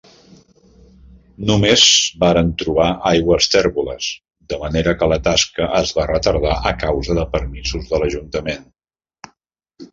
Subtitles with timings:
[1.49, 1.83] Només
[2.23, 4.09] van trobar aigües tèrboles,
[4.55, 8.69] de manera que la tasca es va retardar a causa de permisos de l'ajuntament.